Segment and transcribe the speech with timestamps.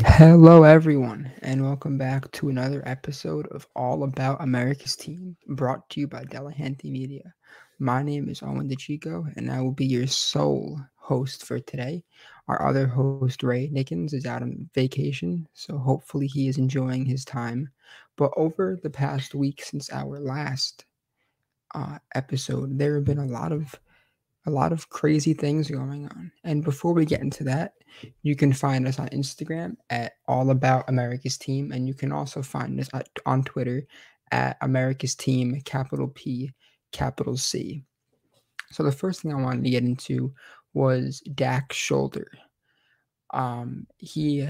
[0.00, 6.00] Hello, everyone, and welcome back to another episode of All About America's Team, brought to
[6.00, 7.32] you by Delahanty Media.
[7.78, 12.02] My name is Owen DeChico, and I will be your sole host for today.
[12.48, 17.24] Our other host, Ray Nickens, is out on vacation, so hopefully he is enjoying his
[17.24, 17.68] time.
[18.16, 20.86] But over the past week since our last
[21.72, 23.78] uh, episode, there have been a lot of
[24.46, 26.30] a lot of crazy things going on.
[26.44, 27.74] And before we get into that,
[28.22, 32.42] you can find us on Instagram at All About America's Team, and you can also
[32.42, 33.86] find us at, on Twitter
[34.32, 36.52] at America's Team, capital P,
[36.92, 37.82] capital C.
[38.70, 40.34] So the first thing I wanted to get into
[40.74, 42.26] was Dak's shoulder.
[43.32, 44.48] Um, he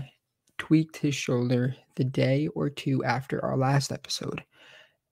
[0.58, 4.42] tweaked his shoulder the day or two after our last episode.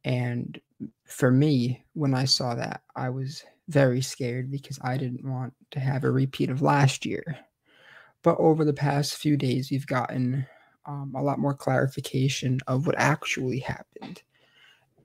[0.04, 0.60] And
[1.04, 5.80] for me, when I saw that, I was very scared because I didn't want to
[5.80, 7.24] have a repeat of last year.
[8.22, 10.46] But over the past few days, we've gotten
[10.86, 14.22] um, a lot more clarification of what actually happened.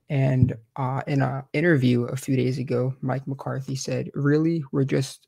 [0.10, 5.28] And uh, in an interview a few days ago, Mike McCarthy said, Really, we're just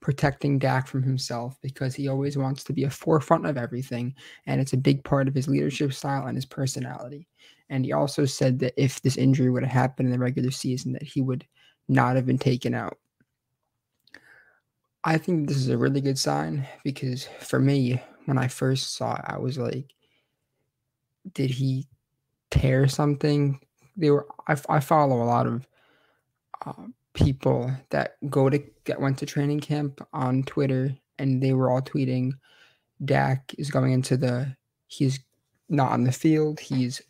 [0.00, 4.14] protecting Dak from himself because he always wants to be a forefront of everything.
[4.46, 7.28] And it's a big part of his leadership style and his personality.
[7.68, 10.92] And he also said that if this injury would have happened in the regular season,
[10.92, 11.46] that he would
[11.90, 12.96] not have been taken out.
[15.02, 19.16] I think this is a really good sign because for me, when I first saw
[19.16, 19.92] it, I was like,
[21.34, 21.88] did he
[22.50, 23.58] tear something?
[23.96, 24.26] They were.
[24.46, 25.66] I, I follow a lot of
[26.64, 31.70] uh, people that go to get went to training camp on Twitter, and they were
[31.70, 32.32] all tweeting,
[33.04, 34.54] Dak is going into the.
[34.86, 35.18] He's
[35.68, 36.60] not on the field.
[36.60, 37.02] He's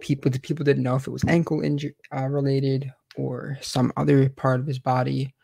[0.00, 0.30] people.
[0.30, 4.60] The people didn't know if it was ankle injury uh, related or some other part
[4.60, 5.34] of his body,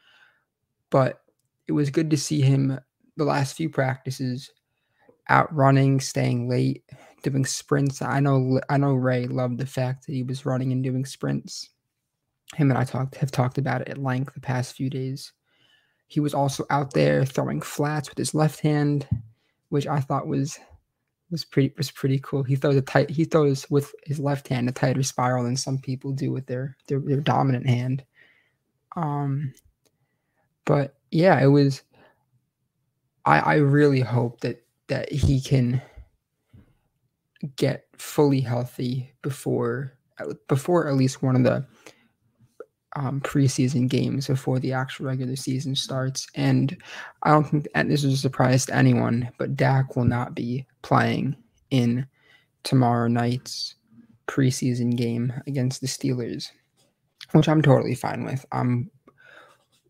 [0.90, 1.22] but
[1.66, 2.78] it was good to see him
[3.16, 4.50] the last few practices
[5.28, 6.84] out running, staying late,
[7.22, 8.02] doing sprints.
[8.02, 11.70] I know I know Ray loved the fact that he was running and doing sprints.
[12.54, 15.32] Him and I talked have talked about it at length the past few days.
[16.08, 19.08] He was also out there throwing flats with his left hand,
[19.70, 20.58] which I thought was
[21.32, 22.44] was pretty was pretty cool.
[22.44, 25.78] He throws a tight he throws with his left hand a tighter spiral than some
[25.78, 28.04] people do with their their, their dominant hand.
[28.94, 29.52] Um
[30.66, 31.82] but yeah, it was
[33.24, 35.82] I I really hope that that he can
[37.56, 39.94] get fully healthy before
[40.48, 41.66] before at least one of the
[42.96, 46.26] um, preseason games before the actual regular season starts.
[46.34, 46.76] And
[47.22, 50.66] I don't think and this is a surprise to anyone, but Dak will not be
[50.82, 51.36] playing
[51.70, 52.06] in
[52.64, 53.74] tomorrow night's
[54.26, 56.50] preseason game against the Steelers,
[57.32, 58.44] which I'm totally fine with.
[58.52, 58.90] I'm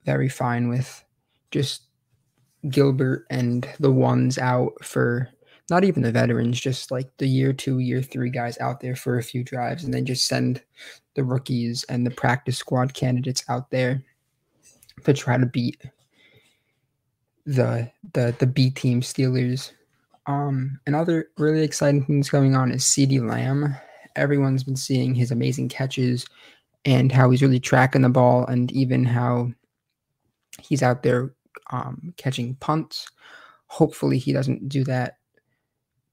[0.04, 1.04] very fine with
[1.50, 1.82] just
[2.68, 5.28] Gilbert and the ones out for
[5.70, 9.18] not even the veterans, just like the year two, year three guys out there for
[9.18, 10.62] a few drives, and then just send
[11.14, 14.02] the rookies and the practice squad candidates out there
[15.04, 15.82] to try to beat
[17.46, 19.72] the the the B team Steelers.
[20.26, 23.74] Um, another really exciting things going on is CeeDee Lamb.
[24.14, 26.26] Everyone's been seeing his amazing catches
[26.84, 29.50] and how he's really tracking the ball, and even how
[30.60, 31.34] he's out there
[31.70, 33.08] um, catching punts.
[33.68, 35.18] Hopefully, he doesn't do that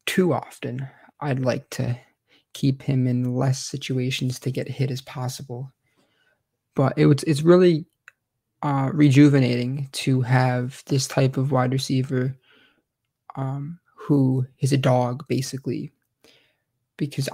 [0.10, 0.90] too often.
[1.22, 1.96] I'd like to
[2.54, 5.72] keep him in less situations to get hit as possible.
[6.76, 7.86] But it was it's really
[8.64, 12.36] uh, rejuvenating to have this type of wide receiver
[13.36, 15.92] um, who is a dog basically,
[16.98, 17.30] because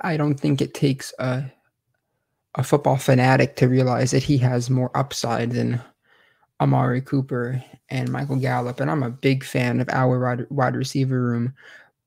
[0.00, 1.52] I don't think it takes a
[2.54, 5.82] a football fanatic to realize that he has more upside than
[6.62, 8.80] Amari Cooper and Michael Gallup.
[8.80, 11.52] And I'm a big fan of our wide receiver room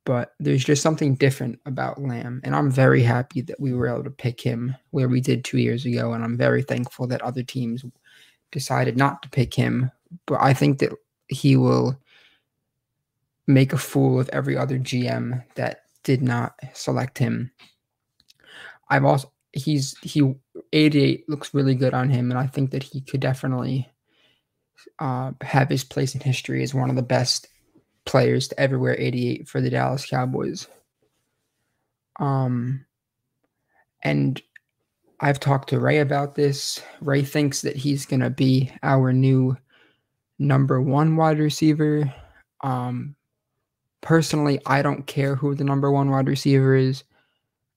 [0.09, 2.42] but there's just something different about Lamb.
[2.44, 5.59] And I'm very happy that we were able to pick him where we did two
[5.59, 6.14] years ago.
[6.14, 7.86] And I'm very thankful that other teams
[8.52, 9.92] decided not to pick him.
[10.25, 10.94] But I think that
[11.28, 11.96] he will
[13.46, 17.52] make a fool of every other GM that did not select him.
[18.90, 20.34] I've also he's he
[20.73, 23.88] 88 looks really good on him, and I think that he could definitely
[24.97, 27.47] uh, have his place in history as one of the best
[28.09, 30.67] players to ever wear 88 for the Dallas Cowboys.
[32.20, 32.84] Um,
[34.02, 34.41] and
[35.20, 36.82] I've talked to Ray about this.
[37.02, 39.56] Ray thinks that he's going to be our new
[40.40, 42.11] number one wide receiver.
[42.61, 43.16] Um,
[44.02, 47.03] personally, I don't care who the number one wide receiver is.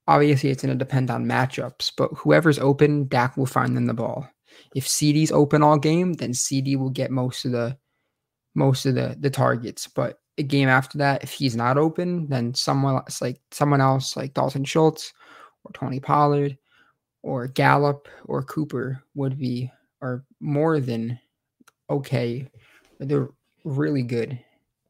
[0.08, 3.94] Obviously, it's going to depend on matchups, but whoever's open, Dak will find them the
[3.94, 4.26] ball.
[4.74, 7.76] If CeeDee's open all game, then CeeDee will get most of the
[8.54, 9.86] most of the the targets.
[9.86, 14.16] But a game after that, if he's not open, then someone else like someone else
[14.16, 15.12] like Dalton Schultz
[15.64, 16.56] or Tony Pollard
[17.22, 19.70] or Gallup or Cooper would be
[20.00, 21.18] are more than
[21.90, 22.48] okay.
[22.98, 23.30] They're
[23.64, 24.38] really good.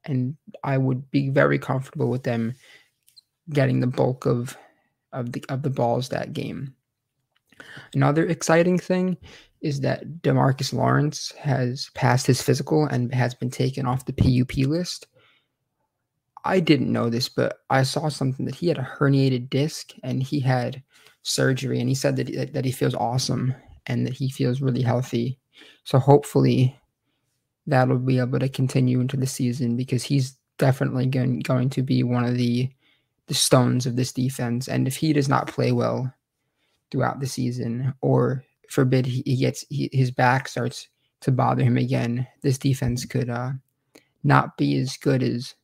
[0.05, 2.55] And I would be very comfortable with them
[3.51, 4.57] getting the bulk of
[5.13, 6.75] of the of the balls that game.
[7.95, 9.17] Another exciting thing
[9.61, 14.67] is that Demarcus Lawrence has passed his physical and has been taken off the PUP
[14.67, 15.07] list.
[16.45, 20.23] I didn't know this, but I saw something that he had a herniated disc and
[20.23, 20.83] he had
[21.23, 23.55] surgery, and he said that that he feels awesome
[23.87, 25.39] and that he feels really healthy.
[25.85, 26.79] So hopefully,
[27.67, 32.03] that'll be able to continue into the season because he's definitely going going to be
[32.03, 32.71] one of the
[33.29, 34.69] the stones of this defense.
[34.69, 36.13] And if he does not play well
[36.91, 40.89] throughout the season, or forbid he, he gets he, his back starts
[41.21, 43.53] to bother him again, this defense could uh,
[44.25, 45.55] not be as good as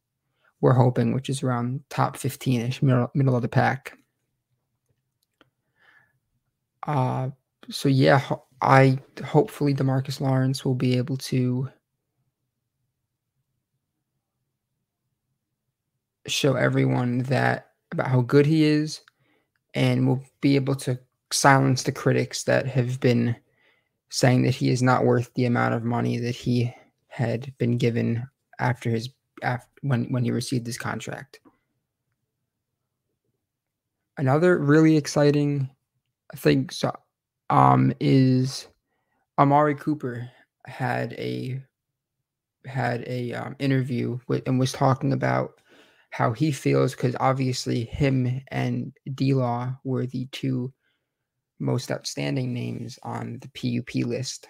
[0.60, 3.96] we're hoping, which is around top 15 ish, middle, middle of the pack.
[6.86, 7.30] Uh,
[7.70, 8.22] so yeah,
[8.60, 11.68] I hopefully Demarcus Lawrence will be able to
[16.26, 19.00] show everyone that about how good he is,
[19.74, 20.98] and will be able to
[21.30, 23.36] silence the critics that have been
[24.10, 26.72] saying that he is not worth the amount of money that he
[27.08, 28.26] had been given
[28.58, 29.08] after his
[29.42, 31.40] after when when he received his contract.
[34.16, 35.70] Another really exciting
[36.36, 36.92] thing so
[37.50, 38.68] um is
[39.38, 40.28] Amari Cooper
[40.66, 41.62] had a
[42.66, 45.60] had a um, interview with, and was talking about
[46.10, 50.72] how he feels because obviously him and D Law were the two
[51.60, 53.48] most outstanding names on the
[53.82, 54.48] PUP list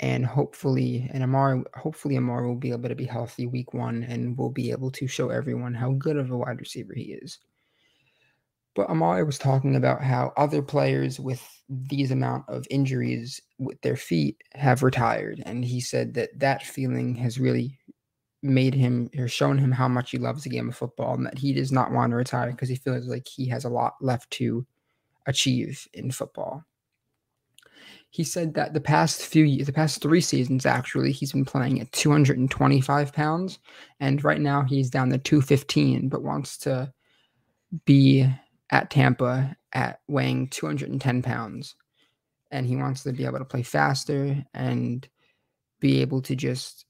[0.00, 4.36] and hopefully and Amar hopefully Amar will be able to be healthy week one and
[4.36, 7.38] we'll be able to show everyone how good of a wide receiver he is.
[8.74, 13.96] But Amari was talking about how other players with these amount of injuries with their
[13.96, 17.78] feet have retired, and he said that that feeling has really
[18.42, 21.38] made him or shown him how much he loves the game of football, and that
[21.38, 24.30] he does not want to retire because he feels like he has a lot left
[24.32, 24.66] to
[25.26, 26.62] achieve in football
[28.16, 31.92] he said that the past few the past three seasons actually, he's been playing at
[31.92, 33.58] 225 pounds,
[34.00, 36.90] and right now he's down to 215, but wants to
[37.84, 38.26] be
[38.70, 41.76] at Tampa at weighing 210 pounds,
[42.50, 45.06] and he wants to be able to play faster and
[45.80, 46.86] be able to just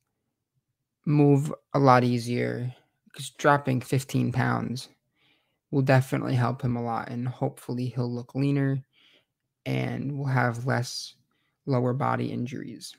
[1.07, 2.73] move a lot easier
[3.07, 4.91] because dropping 15 pounds
[5.73, 8.81] will definitely help him a lot and hopefully he'll look leaner
[9.67, 11.15] and will have less
[11.67, 12.95] lower body injuries.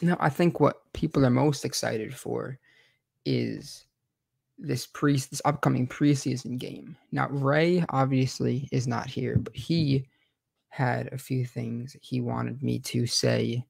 [0.00, 2.58] Now, I think what people are most excited for
[3.24, 3.84] is
[4.58, 6.96] this pre this upcoming preseason game.
[7.12, 10.06] Now, Ray obviously is not here, but he
[10.68, 13.64] had a few things he wanted me to say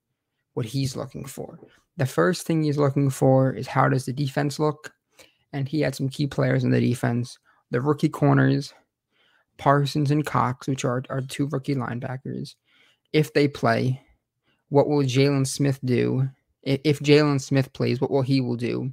[0.54, 1.58] what he's looking for.
[1.96, 4.92] The first thing he's looking for is how does the defense look?
[5.52, 7.38] And he had some key players in the defense,
[7.70, 8.75] the rookie corners,
[9.58, 12.54] Parsons and Cox, which are, are two rookie linebackers,
[13.12, 14.00] if they play,
[14.68, 16.28] what will Jaylon Smith do?
[16.62, 18.90] If Jaylon Smith plays, what will he will do?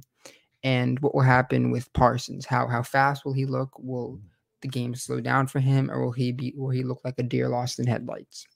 [0.62, 2.46] And what will happen with Parsons?
[2.46, 3.70] How how fast will he look?
[3.78, 4.20] Will mm.
[4.62, 7.22] the game slow down for him, or will he be will he look like a
[7.22, 8.46] deer lost in headlights?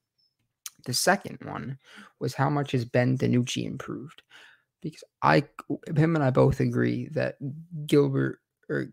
[0.87, 1.79] The second one
[2.19, 4.23] was how much has Ben DiNucci improved?
[4.81, 5.45] Because I
[5.97, 7.37] him and I both agree that
[7.87, 8.87] Gilbert or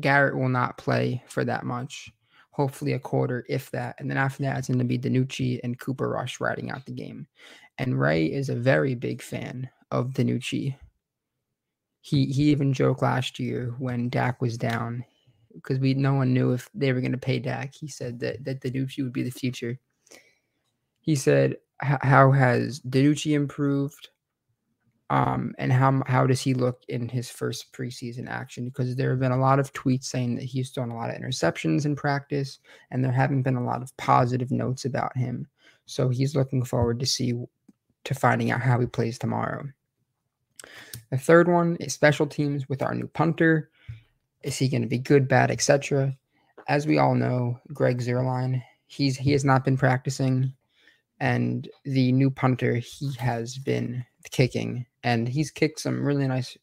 [0.00, 2.12] Garrett will not play for that much
[2.58, 3.94] hopefully a quarter, if that.
[4.00, 6.92] And then after that, it's going to be DiNucci and Cooper Rush riding out the
[6.92, 7.28] game.
[7.78, 10.76] And Ray is a very big fan of DiNucci.
[12.00, 15.04] He he even joked last year when Dak was down
[15.54, 17.72] because we no one knew if they were going to pay Dak.
[17.74, 19.78] He said that that DiNucci would be the future.
[21.00, 24.08] He said, "How has DiNucci improved?
[25.10, 28.66] Um, and how how does he look in his first preseason action?
[28.66, 31.16] Because there have been a lot of tweets saying that he's thrown a lot of
[31.16, 32.58] interceptions in practice,
[32.90, 35.46] and there haven't been a lot of positive notes about him.
[35.86, 37.32] So he's looking forward to see
[38.04, 39.64] to finding out how he plays tomorrow.
[41.10, 43.70] The third one is special teams with our new punter.
[44.42, 46.14] Is he going to be good, bad, etc.?
[46.68, 50.52] As we all know, Greg Zuerlein, he's he has not been practicing,
[51.20, 56.56] and the new punter he has been kicking and he's kicked some really nice.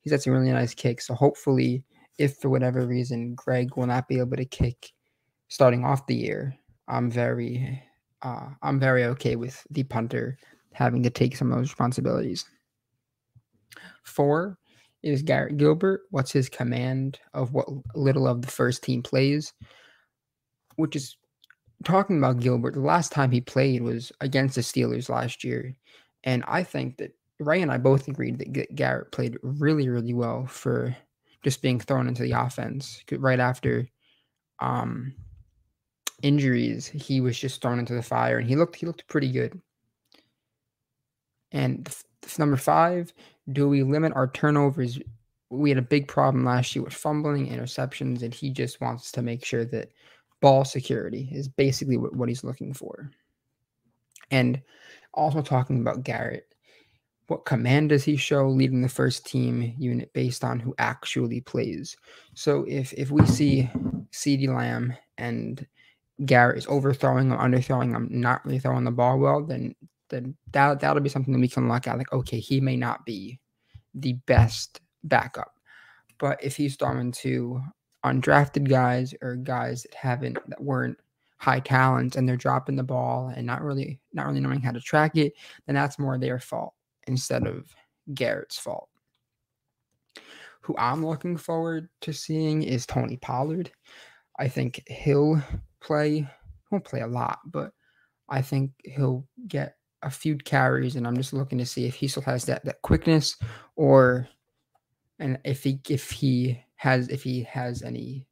[0.00, 1.06] He's had some really nice kicks.
[1.06, 1.84] So hopefully,
[2.18, 4.92] if for whatever reason Greg will not be able to kick
[5.48, 6.56] starting off the year,
[6.88, 7.82] I'm very,
[8.22, 10.38] uh, I'm very okay with the punter
[10.72, 12.44] having to take some of those responsibilities.
[14.04, 14.58] Four
[15.02, 16.02] is Garrett Gilbert.
[16.10, 19.52] What's his command of what little of the first team plays?
[20.76, 21.16] Which is
[21.82, 25.74] talking about Gilbert, the last time he played was against the Steelers last year.
[26.24, 30.46] And I think that Ray and I both agreed that Garrett played really, really well
[30.46, 30.96] for
[31.42, 33.02] just being thrown into the offense.
[33.10, 33.88] Right after
[34.60, 35.14] um,
[36.22, 39.60] injuries, he was just thrown into the fire, and he looked he looked pretty good.
[41.50, 41.88] And
[42.38, 43.12] number five,
[43.50, 44.98] do we limit our turnovers?
[45.50, 49.22] We had a big problem last year with fumbling, interceptions, and he just wants to
[49.22, 49.90] make sure that
[50.42, 53.10] ball security is basically what, what he's looking for.
[54.30, 54.60] And
[55.14, 56.52] also talking about Garrett,
[57.28, 61.96] what command does he show leading the first team unit based on who actually plays?
[62.34, 63.70] So if if we see
[64.10, 65.66] CeeDee Lamb and
[66.26, 69.74] Garrett is overthrowing or underthrowing, I'm not really throwing the ball well, then
[70.10, 71.96] then that that'll be something that we can look at.
[71.96, 73.38] Like, okay, he may not be
[73.94, 75.54] the best backup,
[76.18, 77.62] but if he's throwing to
[78.04, 80.98] undrafted guys or guys that haven't that weren't
[81.38, 84.80] high talents and they're dropping the ball and not really not really knowing how to
[84.80, 85.32] track it,
[85.66, 86.74] then that's more their fault
[87.06, 87.74] instead of
[88.14, 88.88] Garrett's fault.
[90.62, 93.72] Who I'm looking forward to seeing is Tony Pollard.
[94.38, 95.42] I think he'll
[95.80, 96.28] play
[96.70, 97.72] won't play a lot, but
[98.28, 102.08] I think he'll get a few carries and I'm just looking to see if he
[102.08, 103.36] still has that that quickness
[103.76, 104.28] or
[105.18, 108.26] and if he if he has if he has any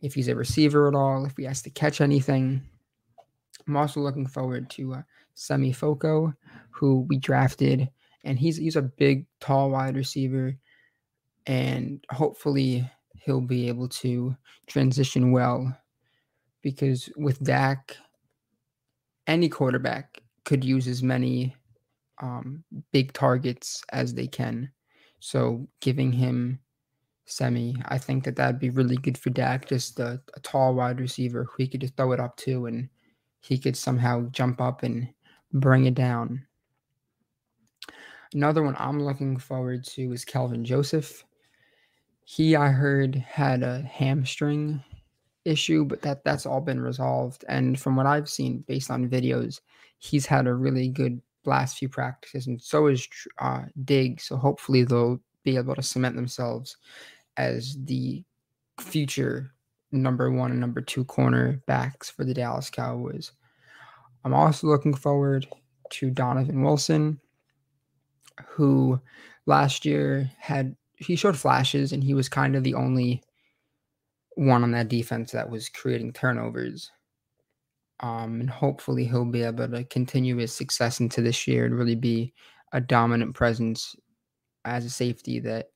[0.00, 2.62] if he's a receiver at all, if he has to catch anything.
[3.68, 5.02] I'm also looking forward to uh,
[5.34, 6.34] Simi Fehoko,
[6.70, 7.90] who we drafted,
[8.24, 10.56] and he's he's a big, tall wide receiver,
[11.46, 12.90] and hopefully
[13.22, 14.34] he'll be able to
[14.66, 15.76] transition well,
[16.62, 17.98] because with Dak,
[19.26, 21.54] any quarterback could use as many
[22.22, 24.70] um, big targets as they can.
[25.20, 26.60] So giving him
[27.26, 27.76] Simi.
[27.86, 31.44] I think that that'd be really good for Dak, just a, a, tall wide receiver
[31.44, 32.88] who he could just throw it up to and
[33.40, 35.08] he could somehow jump up and
[35.52, 36.46] bring it down.
[38.34, 41.24] Another one I'm looking forward to is Kelvin Joseph.
[42.24, 44.82] He, I heard, had a hamstring
[45.44, 47.44] issue, but that that's all been resolved.
[47.48, 49.60] And from what I've seen, based on videos,
[49.98, 53.06] he's had a really good last few practices, and so is
[53.38, 54.20] uh, Dig.
[54.20, 56.78] So hopefully they'll be able to cement themselves
[57.36, 58.24] as the
[58.80, 59.52] future
[59.92, 63.32] number one and number two corner backs for the Dallas Cowboys.
[64.24, 65.46] I'm also looking forward
[65.90, 67.20] to Donovan Wilson,
[68.46, 69.00] who
[69.46, 73.22] last year had he showed flashes and he was kind of the only
[74.36, 76.90] one on that defense that was creating turnovers.
[78.00, 81.94] Um, and hopefully he'll be able to continue his success into this year and really
[81.94, 82.32] be
[82.72, 83.94] a dominant presence
[84.64, 85.68] as a safety that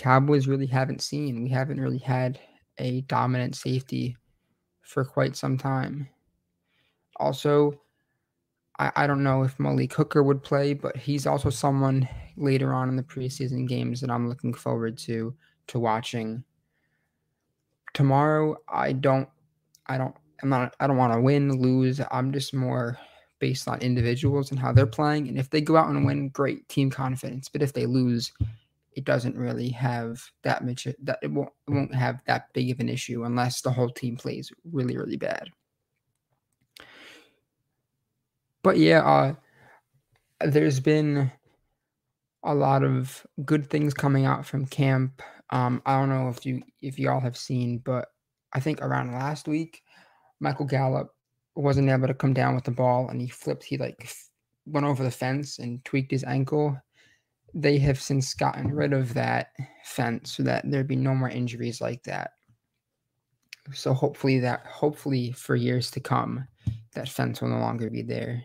[0.00, 1.42] Cowboys really haven't seen.
[1.42, 2.40] We haven't really had
[2.78, 4.16] a dominant safety
[4.80, 6.08] for quite some time.
[7.16, 7.78] Also,
[8.78, 12.88] I, I don't know if Malik Hooker would play, but he's also someone later on
[12.88, 15.34] in the preseason games that I'm looking forward to
[15.66, 16.44] to watching.
[17.92, 19.28] Tomorrow, I don't,
[19.86, 22.00] I don't, I'm not, I don't want to win, lose.
[22.10, 22.96] I'm just more
[23.38, 25.28] based on individuals and how they're playing.
[25.28, 27.50] And if they go out and win, great team confidence.
[27.50, 28.32] But if they lose,
[28.92, 32.80] it doesn't really have that much that it won't it won't have that big of
[32.80, 35.50] an issue unless the whole team plays really really bad.
[38.62, 39.34] But yeah, uh,
[40.44, 41.30] there's been
[42.42, 45.22] a lot of good things coming out from camp.
[45.50, 48.08] Um, I don't know if you if y'all have seen, but
[48.52, 49.82] I think around last week,
[50.40, 51.14] Michael Gallup
[51.54, 53.64] wasn't able to come down with the ball and he flipped.
[53.64, 54.10] He like
[54.66, 56.76] went over the fence and tweaked his ankle
[57.54, 59.48] they have since gotten rid of that
[59.84, 62.32] fence so that there'd be no more injuries like that.
[63.72, 66.46] So hopefully that hopefully for years to come,
[66.94, 68.44] that fence will no longer be there.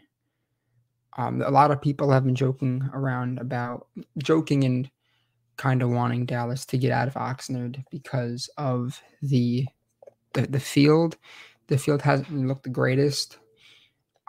[1.17, 4.89] Um, a lot of people have been joking around about joking and
[5.57, 9.65] kind of wanting Dallas to get out of Oxnard because of the
[10.33, 11.17] the, the field.
[11.67, 13.39] The field hasn't looked the greatest.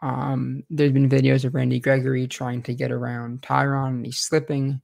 [0.03, 4.81] Um, there's been videos of Randy Gregory trying to get around Tyron and he's slipping,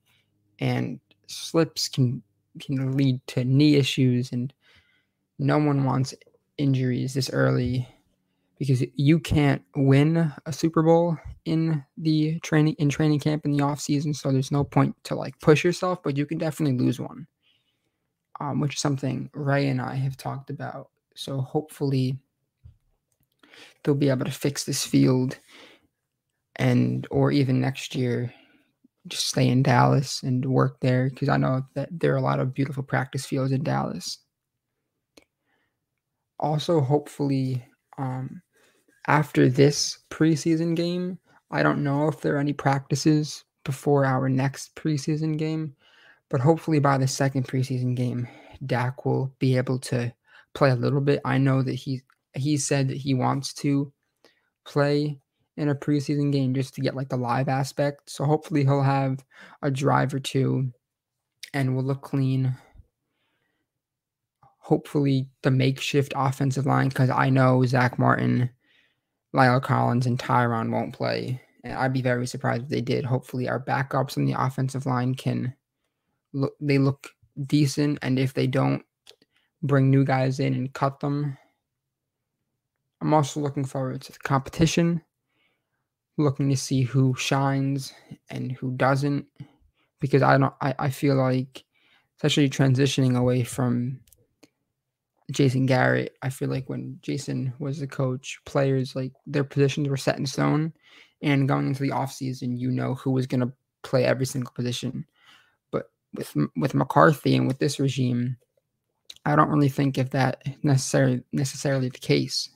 [0.59, 2.23] and slips can
[2.59, 4.53] can lead to knee issues, and
[5.39, 6.13] no one wants
[6.57, 7.87] injuries this early
[8.59, 13.63] because you can't win a Super Bowl in the training in training camp in the
[13.63, 16.99] off season, so there's no point to like push yourself, but you can definitely lose
[16.99, 17.27] one.
[18.39, 20.89] Um, which is something Ray and I have talked about.
[21.15, 22.17] So hopefully
[23.83, 25.37] they'll be able to fix this field
[26.57, 28.33] and or even next year
[29.07, 32.39] just stay in Dallas and work there because I know that there are a lot
[32.39, 34.19] of beautiful practice fields in Dallas.
[36.39, 37.65] Also, hopefully,
[37.97, 38.41] um,
[39.07, 41.19] after this preseason game,
[41.51, 45.75] I don't know if there are any practices before our next preseason game,
[46.29, 48.27] but hopefully by the second preseason game,
[48.65, 50.13] Dak will be able to
[50.53, 51.21] play a little bit.
[51.25, 52.01] I know that he
[52.35, 53.91] he said that he wants to
[54.65, 55.19] play
[55.57, 58.09] in a preseason game just to get like the live aspect.
[58.09, 59.23] So hopefully he'll have
[59.61, 60.71] a drive or two
[61.53, 62.55] and will look clean.
[64.59, 68.49] Hopefully the makeshift offensive line, because I know Zack Martin,
[69.35, 71.41] La'el Collins, and Tyron won't play.
[71.63, 73.05] And I'd be very surprised if they did.
[73.05, 75.53] Hopefully our backups on the offensive line can
[76.33, 77.09] look they look
[77.45, 77.99] decent.
[78.01, 78.83] And if they don't
[79.61, 81.37] bring new guys in and cut them,
[83.03, 85.01] I'm also looking forward to the competition
[86.17, 87.93] looking to see who shines
[88.29, 89.25] and who doesn't
[89.99, 91.65] because I don't I, I feel like
[92.17, 93.99] especially transitioning away from
[95.31, 99.97] Jason Garrett, I feel like when Jason was the coach, players like their positions were
[99.97, 100.71] set in stone
[101.21, 105.05] and going into the offseason, you know who was going to play every single position.
[105.71, 108.37] But with with McCarthy and with this regime,
[109.25, 112.49] I don't really think if that necessarily necessarily the case.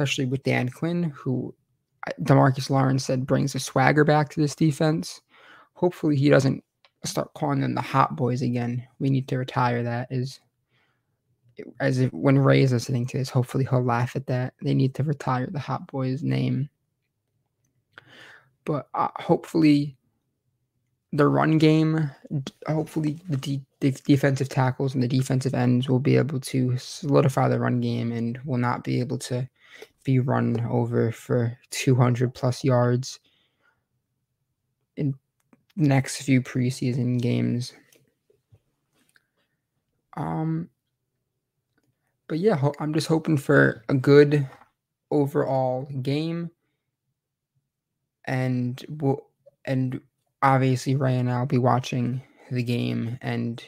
[0.00, 1.54] Especially with Dan Quinn, who
[2.22, 5.20] Demarcus Lawrence said brings a swagger back to this defense.
[5.74, 6.64] Hopefully, he doesn't
[7.04, 8.82] start calling them the hot boys again.
[8.98, 10.08] We need to retire that.
[10.10, 10.40] Is
[11.80, 14.54] as if when Ray is listening to this, hopefully he'll laugh at that.
[14.62, 16.70] They need to retire the hot boys name.
[18.64, 19.98] But uh, hopefully,
[21.12, 22.10] the run game,
[22.66, 27.48] hopefully the, de- the defensive tackles and the defensive ends will be able to solidify
[27.48, 29.46] the run game and will not be able to
[30.04, 33.20] be run over for 200 plus yards
[34.96, 35.14] in
[35.76, 37.72] next few preseason games.
[40.16, 40.68] Um,
[42.28, 44.48] but yeah, ho- I'm just hoping for a good
[45.10, 46.50] overall game,
[48.26, 49.26] and we'll,
[49.64, 50.00] and
[50.42, 53.62] obviously Ray and I'll be watching the game, and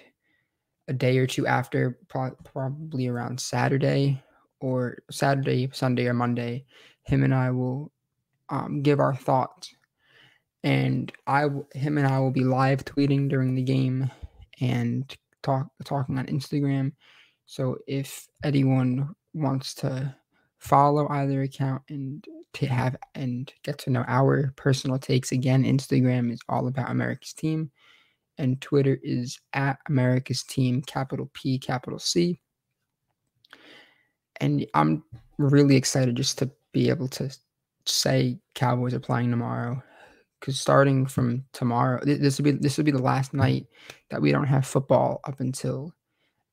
[0.89, 4.23] a day or two after, pro- probably around Saturday,
[4.63, 6.65] or Saturday, Sunday, or Monday,
[7.05, 7.93] him and I will
[8.49, 9.75] um, give our thoughts.
[10.65, 14.11] And I, him and I will be live tweeting during the game
[14.61, 16.93] and talk talking on Instagram.
[17.47, 20.15] So if anyone wants to
[20.59, 26.33] follow either account and to have and get to know our personal takes again, Instagram
[26.33, 27.73] is all about America's team,
[28.39, 32.41] and Twitter is at America's team, capital P, capital C
[34.43, 35.05] and I'm
[35.39, 37.35] really excited just to be able to
[37.87, 39.83] say Cowboys are playing tomorrow.
[40.41, 43.67] Because starting from tomorrow, this will be this will be the last night
[44.11, 45.95] that we don't have football up until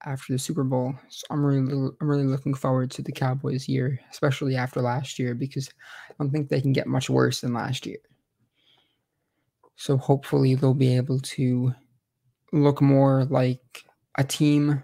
[0.06, 0.94] after the Super Bowl.
[1.10, 5.34] So I'm really I'm really looking forward to the Cowboys year, especially after last year,
[5.34, 5.68] because
[6.08, 7.98] I don't think they can get much worse than last year.
[9.76, 11.74] So hopefully they'll be able to
[12.54, 13.84] look more like
[14.20, 14.84] a team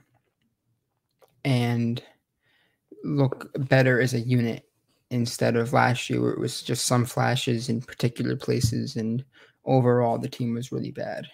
[1.44, 2.02] and
[3.06, 4.68] look better as a unit
[5.12, 9.24] instead of last year where it was just some flashes in particular places and
[9.66, 11.26] overall the team was really bad.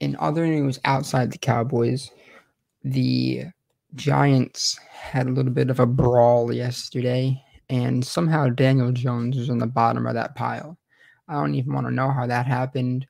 [0.00, 2.10] In other news outside the Cowboys,
[2.82, 3.44] the
[3.94, 9.58] Giants had a little bit of a brawl yesterday, and somehow Daniel Jones was on
[9.58, 10.76] the bottom of that pile.
[11.28, 13.06] I don't even want to know how that happened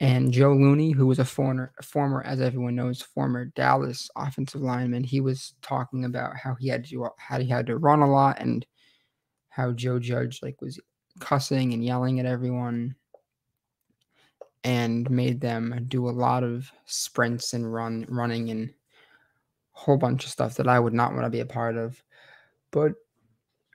[0.00, 5.04] and Joe Looney, who was a former, former, as everyone knows, former Dallas offensive lineman,
[5.04, 8.40] he was talking about how he had to how he had to run a lot
[8.40, 8.66] and
[9.50, 10.80] how Joe Judge like was
[11.20, 12.96] cussing and yelling at everyone
[14.64, 18.72] and made them do a lot of sprints and run running and a
[19.78, 22.02] whole bunch of stuff that I would not want to be a part of.
[22.72, 22.94] But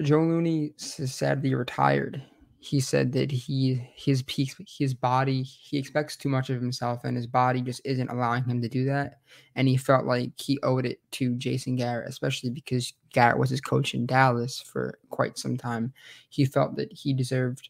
[0.02, 2.22] Joe Looney sadly retired
[2.62, 7.16] he said that he his peak his body he expects too much of himself and
[7.16, 9.22] his body just isn't allowing him to do that.
[9.56, 13.62] And he felt like he owed it to Jason Garrett especially because Garrett was his
[13.62, 15.94] coach in Dallas for quite some time.
[16.30, 17.70] He felt that he deserved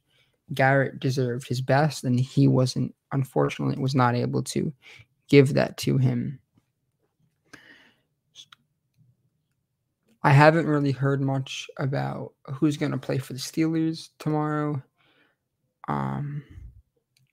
[0.55, 4.73] Garrett deserved his best and he wasn't unfortunately was not able to
[5.27, 6.39] give that to him
[10.23, 14.81] I haven't really heard much about who's going to play for the Steelers tomorrow.
[15.87, 16.43] Um,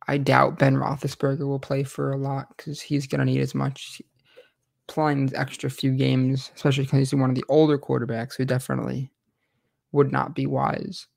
[0.07, 3.55] I doubt Ben Roethlisberger will play for a lot because he's going to need as
[3.55, 4.01] much
[4.87, 9.11] playing extra few games, especially because he's one of the older quarterbacks who definitely
[9.91, 11.09] would not be wise.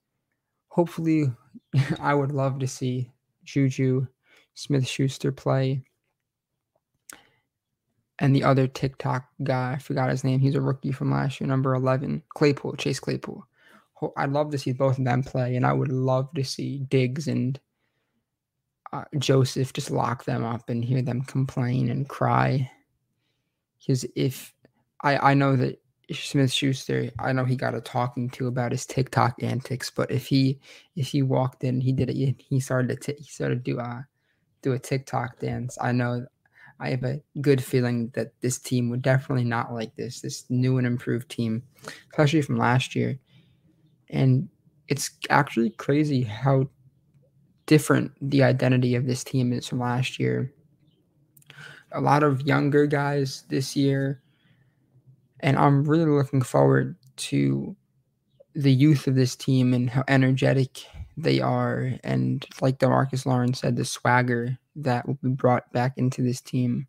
[0.70, 1.32] Hopefully,
[2.00, 3.12] I would love to see
[3.44, 4.08] Juju
[4.56, 5.84] Smith Schuster play.
[8.20, 10.40] And the other TikTok guy, I forgot his name.
[10.40, 13.46] He's a rookie from last year, number 11, Claypool, Chase Claypool.
[14.18, 17.28] I'd love to see both of them play, and I would love to see Diggs
[17.28, 17.60] and
[18.92, 22.70] uh, Joseph just lock them up and hear them complain and cry.
[23.80, 24.54] Because if
[25.02, 28.86] I, I know that Smith Schuster, I know he got a talking to about his
[28.86, 30.60] TikTok antics, but if he
[30.96, 32.42] if he walked in, he did it.
[32.42, 34.08] He started to he started to do a
[34.62, 35.78] do a TikTok dance.
[35.80, 36.26] I know
[36.80, 40.22] I have a good feeling that this team would definitely not like this.
[40.22, 41.64] This new and improved team,
[42.12, 43.20] especially from last year,
[44.10, 44.48] and
[44.88, 46.70] it's actually crazy how
[47.66, 50.52] different the identity of this team is from last year.
[51.92, 54.22] A lot of younger guys this year
[55.42, 57.76] and I'm really looking forward to
[58.56, 61.94] the youth of this team and how energetic they are.
[62.04, 66.88] And like Demarcus Lawrence said, the swagger that will be brought back into this team.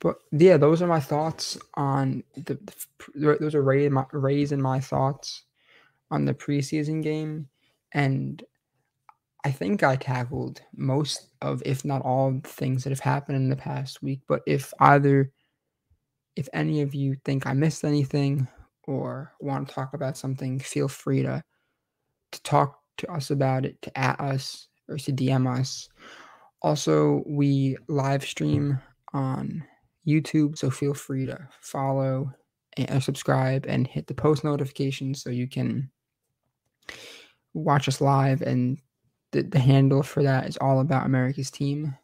[0.00, 2.58] But yeah, those are my thoughts on the,
[3.14, 5.44] the those are raising my, my thoughts
[6.10, 7.48] on the preseason game,
[7.92, 8.42] and
[9.44, 13.56] I think I tackled most of, if not all, things that have happened in the
[13.56, 14.20] past week.
[14.28, 15.32] But if either
[16.36, 18.46] if any of you think I missed anything
[18.84, 21.42] or want to talk about something, feel free to
[22.30, 25.88] to talk to us about it, to at us or to DM us.
[26.62, 28.80] Also, we live stream
[29.12, 29.64] on
[30.06, 32.32] YouTube, so feel free to follow
[32.76, 35.90] and uh, subscribe and hit the post notifications so you can
[37.54, 38.42] watch us live.
[38.42, 38.78] And
[39.32, 41.96] the, the handle for that is all about America's team.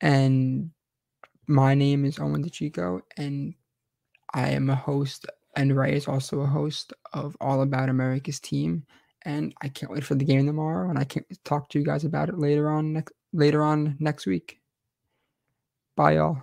[0.00, 0.70] And
[1.46, 3.54] my name is Owen DeChico, and
[4.34, 8.84] I am a host, and Ray is also a host of All About America's Team.
[9.26, 12.04] And I can't wait for the game tomorrow, and I can't talk to you guys
[12.04, 14.60] about it later on next later on next week.
[15.96, 16.42] Bye, y'all.